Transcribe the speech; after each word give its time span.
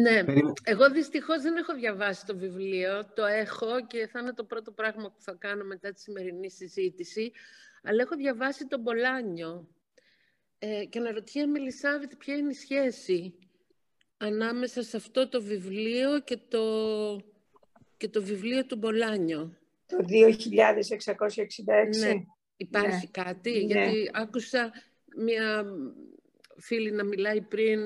Ναι, 0.00 0.24
εγώ 0.62 0.90
δυστυχώς 0.90 1.42
δεν 1.42 1.56
έχω 1.56 1.74
διαβάσει 1.74 2.26
το 2.26 2.36
βιβλίο, 2.36 3.04
το 3.14 3.24
έχω 3.24 3.86
και 3.86 4.06
θα 4.06 4.20
είναι 4.20 4.32
το 4.32 4.44
πρώτο 4.44 4.70
πράγμα 4.70 5.10
που 5.10 5.20
θα 5.20 5.32
κάνω 5.38 5.64
μετά 5.64 5.92
τη 5.92 6.00
σημερινή 6.00 6.50
συζήτηση, 6.50 7.32
αλλά 7.82 8.02
έχω 8.02 8.16
διαβάσει 8.16 8.66
τον 8.66 8.82
Πολάνιο 8.82 9.68
ε, 10.58 10.84
και 10.84 11.00
να 11.00 11.12
ρωτιέμαι, 11.12 11.58
Λισάβητ, 11.58 12.12
ποια 12.16 12.34
είναι 12.34 12.50
η 12.50 12.54
σχέση 12.54 13.34
ανάμεσα 14.16 14.82
σε 14.82 14.96
αυτό 14.96 15.28
το 15.28 15.42
βιβλίο 15.42 16.20
και 16.20 16.38
το, 16.48 16.62
και 17.96 18.08
το 18.08 18.22
βιβλίο 18.22 18.66
του 18.66 18.76
Μπολάνιο. 18.76 19.56
Το 19.86 19.96
2666. 19.96 20.04
Ναι. 21.98 22.12
Υπάρχει 22.56 23.10
ναι. 23.14 23.22
κάτι, 23.24 23.50
ναι. 23.50 23.58
γιατί 23.58 24.10
άκουσα 24.12 24.72
μια 25.16 25.64
φίλη 26.60 26.90
να 26.90 27.04
μιλάει 27.04 27.40
πριν, 27.40 27.84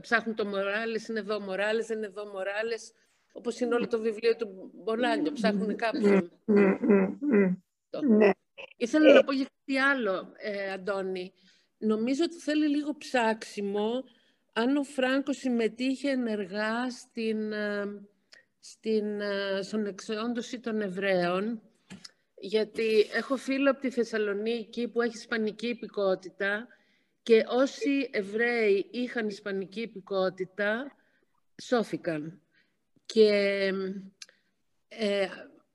ψάχνουν 0.00 0.36
το 0.36 0.46
Μοράλες, 0.46 1.08
είναι 1.08 1.18
εδώ 1.18 1.34
ο 1.34 1.40
Μοράλες, 1.40 1.86
δεν 1.86 1.96
είναι 1.96 2.06
εδώ 2.06 2.22
ο 2.22 2.32
Μοράλες, 2.32 2.92
όπως 3.32 3.60
είναι 3.60 3.74
όλο 3.74 3.86
το 3.86 4.00
βιβλίο 4.00 4.36
του 4.36 4.70
Μπολάνιο, 4.74 5.32
ψάχνουν 5.32 5.76
κάποιον. 5.76 6.30
Ναι. 8.04 8.30
Ήθελα 8.76 9.12
να 9.12 9.18
ε, 9.18 9.22
πω 9.22 9.32
για 9.32 9.46
κάτι 9.64 9.78
άλλο, 9.78 10.32
ε, 10.36 10.72
Αντώνη. 10.72 11.32
Νομίζω 11.78 12.24
ότι 12.24 12.36
θέλει 12.36 12.68
λίγο 12.68 12.96
ψάξιμο 12.96 14.04
αν 14.52 14.76
ο 14.76 14.82
Φράγκος 14.82 15.36
συμμετείχε 15.36 16.10
ενεργά 16.10 16.90
στην, 16.90 17.52
ε, 17.52 17.84
στην, 18.58 19.20
ε, 19.20 19.62
στον 19.62 19.86
εξόντωση 19.86 20.60
των 20.60 20.80
Εβραίων, 20.80 21.62
γιατί 22.40 23.06
έχω 23.12 23.36
φίλο 23.36 23.70
από 23.70 23.80
τη 23.80 23.90
Θεσσαλονίκη 23.90 24.88
που 24.88 25.02
έχει 25.02 25.16
ισπανική 25.16 25.66
υπηκότητα 25.66 26.66
και 27.28 27.44
όσοι 27.48 28.08
Εβραίοι 28.12 28.88
είχαν 28.90 29.28
ισπανική 29.28 29.80
υπηκότητα, 29.80 30.96
σώθηκαν. 31.62 32.40
Και 33.06 33.30
ε, 34.88 35.26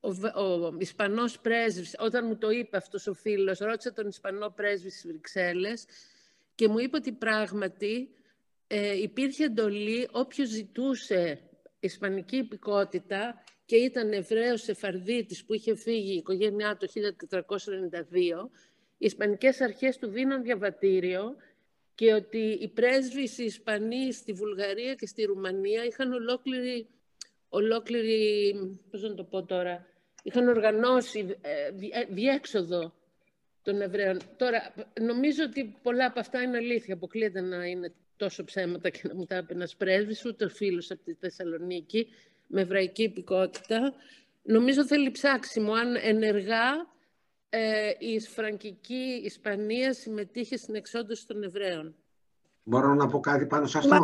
ο, 0.00 0.42
ο 0.42 0.76
Ισπανός 0.78 1.40
πρέσβης, 1.40 1.96
όταν 1.98 2.26
μου 2.26 2.36
το 2.38 2.50
είπε 2.50 2.76
αυτός 2.76 3.06
ο 3.06 3.14
φίλος, 3.14 3.58
ρώτησε 3.58 3.92
τον 3.92 4.08
Ισπανό 4.08 4.50
πρέσβη 4.50 4.90
στις 4.90 5.06
Βρυξέλλες 5.06 5.84
και 6.54 6.68
μου 6.68 6.78
είπε 6.78 6.96
ότι 6.96 7.12
πράγματι 7.12 8.10
ε, 8.66 9.00
υπήρχε 9.02 9.44
εντολή 9.44 10.08
όποιος 10.12 10.48
ζητούσε 10.48 11.40
ισπανική 11.80 12.36
υπηκότητα 12.36 13.44
και 13.64 13.76
ήταν 13.76 14.12
Εβραίος 14.12 14.68
Εφαρδίτης 14.68 15.44
που 15.44 15.54
είχε 15.54 15.74
φύγει 15.74 16.12
η 16.12 16.16
οικογένειά 16.16 16.76
το 16.76 16.86
1492, 16.86 18.50
οι 18.98 19.06
Ισπανικές 19.06 19.60
αρχές 19.60 19.98
του 19.98 20.08
δίναν 20.08 20.42
διαβατήριο 20.42 21.36
και 21.94 22.12
ότι 22.12 22.38
οι 22.38 22.68
πρέσβεις 22.68 23.38
οι 23.38 23.44
Ισπανοί 23.44 24.12
στη 24.12 24.32
Βουλγαρία 24.32 24.94
και 24.94 25.06
στη 25.06 25.24
Ρουμανία 25.24 25.84
είχαν 25.84 26.12
ολόκληρη, 26.12 26.86
ολόκληρη 27.48 28.54
πώς 28.90 29.02
να 29.02 29.14
το 29.14 29.24
πω 29.24 29.44
τώρα, 29.44 29.86
είχαν 30.22 30.48
οργανώσει 30.48 31.36
ε, 31.40 31.66
ε, 31.90 32.04
διέξοδο 32.08 32.94
των 33.62 33.80
Εβραίων. 33.80 34.18
Τώρα, 34.36 34.74
νομίζω 35.00 35.44
ότι 35.44 35.76
πολλά 35.82 36.06
από 36.06 36.20
αυτά 36.20 36.42
είναι 36.42 36.56
αλήθεια. 36.56 36.94
Αποκλείεται 36.94 37.40
να 37.40 37.64
είναι 37.64 37.92
τόσο 38.16 38.44
ψέματα 38.44 38.90
και 38.90 39.00
να 39.02 39.14
μου 39.14 39.24
τα 39.24 39.36
είπε 39.36 39.52
ένας 39.52 39.76
πρέσβης, 39.76 40.24
ούτε 40.24 40.44
ο 40.44 40.48
φίλος 40.48 40.90
από 40.90 41.02
τη 41.04 41.14
Θεσσαλονίκη, 41.14 42.08
με 42.46 42.60
εβραϊκή 42.60 43.02
υπηκότητα. 43.02 43.94
Νομίζω 44.42 44.86
θέλει 44.86 45.10
ψάξιμο 45.10 45.72
αν 45.72 45.96
ενεργά 46.02 46.96
ε, 47.48 47.90
η 47.98 48.20
φραγκική 48.20 49.20
Ισπανία 49.24 49.92
συμμετείχε 49.92 50.56
στην 50.56 50.74
εξόντωση 50.74 51.26
των 51.26 51.42
Εβραίων. 51.42 51.94
Μπορώ 52.62 52.94
να 52.94 53.06
πω 53.06 53.20
κάτι 53.20 53.46
πάνω 53.46 53.66
σε 53.66 53.78
αυτό; 53.78 54.00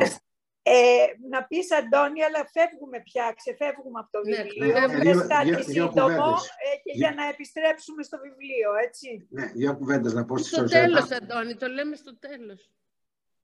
Ε, 0.67 1.05
να 1.31 1.45
πεις 1.45 1.73
Αντώνη, 1.73 2.23
αλλά 2.23 2.49
φεύγουμε 2.53 3.01
πια, 3.01 3.35
ξεφεύγουμε 3.37 3.99
από 3.99 4.11
το 4.11 4.21
ναι, 4.29 4.43
βιβλίο. 4.43 4.81
Ναι, 4.81 5.13
ναι, 5.15 5.27
κάτι 5.27 5.63
σύντομο 5.63 6.29
ε, 6.65 6.77
και 6.83 6.93
για 6.95 7.15
να 7.15 7.29
επιστρέψουμε 7.29 8.03
στο 8.03 8.19
βιβλίο, 8.19 8.71
έτσι. 8.87 9.27
Ναι, 9.31 9.47
δύο 9.55 9.77
κουβέντες 9.77 10.13
να 10.13 10.25
πω 10.25 10.39
στη 10.39 10.49
Στο 10.49 10.65
τέλος, 10.65 11.11
Αντώνη, 11.11 11.55
το 11.55 11.67
λέμε 11.67 11.97
στο 11.97 12.19
τέλος. 12.19 12.71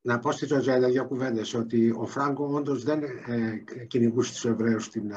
Να 0.01 0.19
πω 0.19 0.33
στη 0.33 0.47
Ζωζέλα 0.47 0.89
δύο 0.89 1.07
κουβέντες 1.07 1.55
ότι 1.55 1.91
ο 1.91 2.07
Φράγκο 2.07 2.55
όντως 2.55 2.83
δεν 2.83 3.03
ε, 3.03 3.65
κυνηγούσε 3.87 4.33
τους 4.33 4.45
Εβραίους 4.45 4.85
στην, 4.85 5.11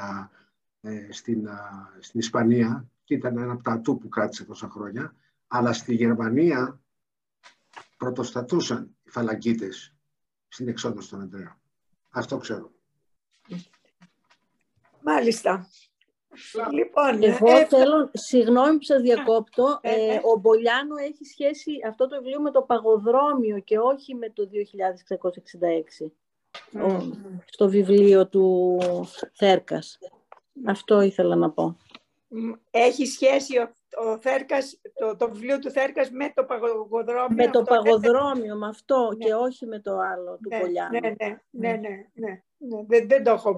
ε, 0.81 1.07
στην, 1.11 1.49
στην 1.99 2.19
Ισπανία 2.19 2.91
και 3.03 3.13
ήταν 3.13 3.37
ένα 3.37 3.53
από 3.53 3.63
τα 3.63 3.71
ατού 3.71 3.97
που 3.97 4.09
κράτησε 4.09 4.45
τόσα 4.45 4.69
χρόνια, 4.69 5.15
αλλά 5.47 5.73
στη 5.73 5.95
Γερμανία 5.95 6.81
πρωτοστατούσαν 7.97 8.97
οι 9.03 9.09
φαλαγκίτες 9.09 9.95
στην 10.47 10.67
εξόδωση 10.67 11.09
των 11.09 11.21
Εβραίων. 11.21 11.57
Αυτό 12.09 12.37
ξέρω. 12.37 12.71
Μάλιστα. 15.01 15.67
Λοιπόν, 16.71 17.23
Εγώ 17.23 17.57
ε, 17.57 17.65
θέλω, 17.65 18.09
συγγνώμη 18.13 18.77
που 18.77 18.83
σας 18.83 19.01
διακόπτω, 19.01 19.79
ε, 19.81 19.91
ε, 19.91 20.21
ο 20.23 20.39
Μπολιάνο 20.39 20.95
έχει 20.95 21.25
σχέση 21.25 21.71
αυτό 21.87 22.07
το 22.07 22.15
βιβλίο 22.21 22.41
με 22.41 22.51
το 22.51 22.61
παγοδρόμιο 22.61 23.59
και 23.59 23.79
όχι 23.79 24.15
με 24.15 24.29
το 24.29 24.49
2666, 26.01 26.11
στο 27.45 27.69
βιβλίο 27.69 28.27
του 28.27 28.77
Θέρκας. 29.33 29.97
Αυτό 30.65 31.01
ήθελα 31.01 31.35
να 31.35 31.49
πω. 31.49 31.77
Έχει 32.71 33.05
σχέση 33.05 33.57
ο, 33.57 33.73
ο 34.09 34.17
Θέρκας, 34.17 34.81
το, 34.93 35.15
το 35.15 35.29
βιβλίο 35.29 35.59
του 35.59 35.71
Θέρκας 35.71 36.09
με 36.09 36.31
το 36.35 36.43
παγοδρόμιο. 36.43 37.35
Με 37.35 37.47
το 37.47 37.61
παγοδρόμιο, 37.61 38.55
με 38.55 38.67
αυτό 38.67 39.09
ναι. 39.17 39.25
και 39.25 39.33
όχι 39.33 39.65
με 39.65 39.79
το 39.79 39.91
άλλο 39.99 40.37
του 40.41 40.49
ναι, 40.49 40.57
Ναι, 40.89 40.99
ναι, 40.99 41.15
ναι, 41.19 41.37
ναι, 41.49 41.77
ναι. 41.77 41.97
ναι. 42.13 42.41
Δεν, 42.87 43.07
δεν 43.07 43.23
το 43.23 43.31
έχω 43.31 43.55